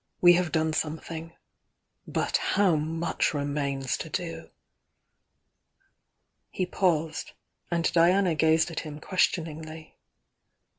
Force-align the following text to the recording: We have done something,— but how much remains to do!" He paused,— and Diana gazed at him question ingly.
We 0.19 0.33
have 0.33 0.51
done 0.51 0.73
something,— 0.73 1.33
but 2.17 2.37
how 2.37 2.75
much 2.75 3.35
remains 3.35 3.97
to 3.97 4.09
do!" 4.09 4.49
He 6.49 6.65
paused,— 6.65 7.33
and 7.69 7.93
Diana 7.93 8.33
gazed 8.33 8.71
at 8.71 8.79
him 8.79 8.99
question 8.99 9.45
ingly. 9.45 9.91